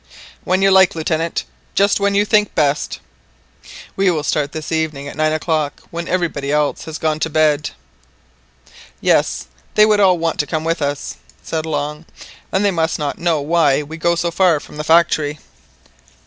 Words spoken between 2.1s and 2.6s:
you think